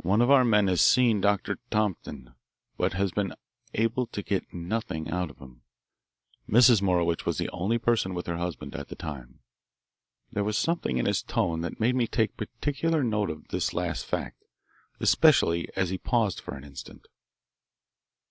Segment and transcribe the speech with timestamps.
[0.00, 2.32] One of our men has seen Doctor Thornton,
[2.78, 3.34] but has been
[3.74, 5.60] able to get nothing out of him.
[6.48, 6.80] Mrs.
[6.80, 9.40] Morowitch was the only person with her, husband at the time."
[10.32, 14.06] There was something in his tone that made me take particular note of this last
[14.06, 14.42] fact,
[15.00, 17.06] especially as he paused for an instant.